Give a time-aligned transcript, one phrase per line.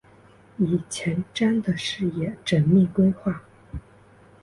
[0.57, 3.43] 以前瞻的视野缜密规划